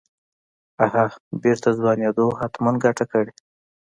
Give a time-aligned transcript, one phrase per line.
[0.83, 1.03] اها
[1.41, 3.31] بېرته ځوانېدو حتمن ګته کړې.